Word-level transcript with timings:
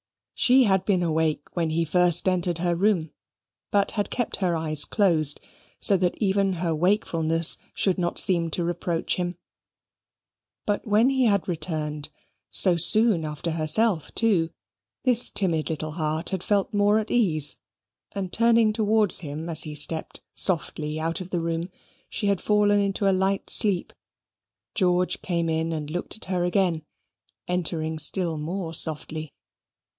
She 0.33 0.63
had 0.63 0.83
been 0.83 1.03
awake 1.03 1.43
when 1.53 1.69
he 1.69 1.85
first 1.85 2.27
entered 2.27 2.57
her 2.57 2.75
room, 2.75 3.11
but 3.69 3.91
had 3.91 4.09
kept 4.09 4.37
her 4.37 4.55
eyes 4.57 4.83
closed, 4.83 5.39
so 5.79 5.95
that 5.97 6.17
even 6.17 6.53
her 6.53 6.73
wakefulness 6.73 7.59
should 7.75 7.99
not 7.99 8.17
seem 8.17 8.49
to 8.49 8.63
reproach 8.63 9.17
him. 9.17 9.37
But 10.65 10.87
when 10.87 11.11
he 11.11 11.25
had 11.25 11.47
returned, 11.47 12.09
so 12.49 12.75
soon 12.75 13.23
after 13.23 13.51
herself, 13.51 14.11
too, 14.15 14.49
this 15.03 15.29
timid 15.29 15.69
little 15.69 15.91
heart 15.91 16.31
had 16.31 16.41
felt 16.43 16.73
more 16.73 16.97
at 16.97 17.11
ease, 17.11 17.59
and 18.13 18.33
turning 18.33 18.73
towards 18.73 19.19
him 19.19 19.47
as 19.49 19.61
he 19.61 19.75
stept 19.75 20.21
softly 20.33 20.99
out 20.99 21.21
of 21.21 21.29
the 21.29 21.39
room, 21.39 21.69
she 22.09 22.25
had 22.25 22.41
fallen 22.41 22.79
into 22.79 23.07
a 23.07 23.13
light 23.13 23.51
sleep. 23.51 23.93
George 24.73 25.21
came 25.21 25.47
in 25.47 25.71
and 25.71 25.91
looked 25.91 26.17
at 26.17 26.25
her 26.25 26.43
again, 26.43 26.81
entering 27.47 27.99
still 27.99 28.39
more 28.39 28.73
softly. 28.73 29.35